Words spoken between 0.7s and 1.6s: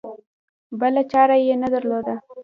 بله چاره یې